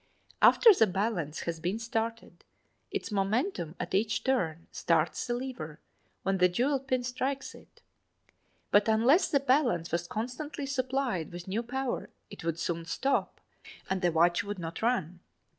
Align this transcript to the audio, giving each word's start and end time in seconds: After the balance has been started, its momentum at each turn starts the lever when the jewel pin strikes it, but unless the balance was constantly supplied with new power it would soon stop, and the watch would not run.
After 0.41 0.73
the 0.73 0.87
balance 0.87 1.41
has 1.41 1.59
been 1.59 1.77
started, 1.77 2.43
its 2.89 3.11
momentum 3.11 3.75
at 3.79 3.93
each 3.93 4.23
turn 4.23 4.65
starts 4.71 5.27
the 5.27 5.35
lever 5.35 5.79
when 6.23 6.39
the 6.39 6.49
jewel 6.49 6.79
pin 6.79 7.03
strikes 7.03 7.53
it, 7.53 7.83
but 8.71 8.89
unless 8.89 9.29
the 9.29 9.39
balance 9.39 9.91
was 9.91 10.07
constantly 10.07 10.65
supplied 10.65 11.31
with 11.31 11.47
new 11.47 11.61
power 11.61 12.09
it 12.31 12.43
would 12.43 12.57
soon 12.57 12.83
stop, 12.85 13.39
and 13.91 14.01
the 14.01 14.11
watch 14.11 14.43
would 14.43 14.57
not 14.57 14.81
run. 14.81 15.19